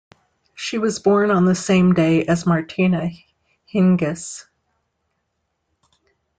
She 0.55 0.79
was 0.79 0.97
born 0.97 1.29
on 1.29 1.45
the 1.45 1.53
same 1.53 1.93
day 1.93 2.25
as 2.25 2.47
Martina 2.47 3.11
Hingis. 3.71 4.45